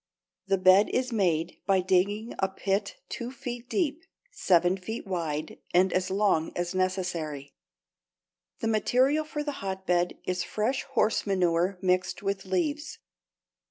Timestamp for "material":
8.67-9.23